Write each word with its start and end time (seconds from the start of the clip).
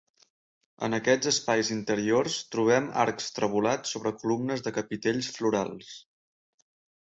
En 0.85 0.95
aquests 0.97 1.27
espais 1.31 1.67
interiors 1.75 2.37
trobem 2.55 2.87
arcs 3.03 3.27
trevolats 3.35 3.93
sobre 3.97 4.13
columnes 4.25 4.65
de 4.69 4.75
capitells 4.79 5.31
florals. 5.37 5.93